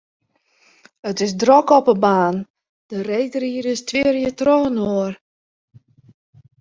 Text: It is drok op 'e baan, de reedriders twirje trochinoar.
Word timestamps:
It 1.09 1.17
is 1.25 1.33
drok 1.41 1.67
op 1.77 1.85
'e 1.93 1.97
baan, 2.03 2.35
de 2.89 2.97
reedriders 3.09 3.81
twirje 3.89 4.29
trochinoar. 4.39 5.13